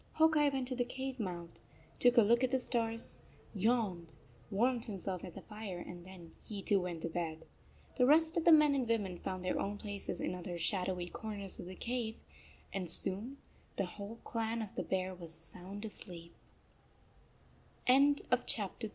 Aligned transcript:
Hawk 0.13 0.35
Eye 0.35 0.49
went 0.49 0.67
to 0.69 0.75
the 0.75 0.83
cave 0.83 1.19
mouth, 1.19 1.59
took 1.99 2.17
a 2.17 2.23
look 2.23 2.43
at 2.43 2.49
the 2.49 2.57
stars, 2.57 3.21
yawned, 3.53 4.15
warmed 4.49 4.85
himself 4.85 5.23
at 5.23 5.35
the 5.35 5.43
fire, 5.43 5.77
and 5.77 6.03
then 6.03 6.31
he 6.43 6.63
too 6.63 6.79
went 6.81 7.03
to 7.03 7.07
bed. 7.07 7.45
The 7.99 8.07
rest 8.07 8.35
of 8.35 8.43
the 8.43 8.51
men 8.51 8.73
and 8.73 8.87
women 8.87 9.19
found 9.19 9.45
their 9.45 9.59
own 9.59 9.77
places 9.77 10.19
in 10.19 10.33
other 10.33 10.57
shadowy 10.57 11.07
corners 11.07 11.59
of 11.59 11.67
the 11.67 11.75
cave, 11.75 12.15
and 12.73 12.89
soon 12.89 13.37
the 13.77 13.85
whole 13.85 14.15
clan 14.23 14.63
of 14.63 14.73
the 14.73 14.81
Bear 14.81 15.13
was 15.13 15.37